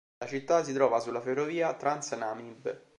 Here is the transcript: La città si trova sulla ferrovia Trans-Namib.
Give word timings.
La 0.17 0.27
città 0.27 0.63
si 0.63 0.73
trova 0.73 0.99
sulla 0.99 1.21
ferrovia 1.21 1.75
Trans-Namib. 1.75 2.85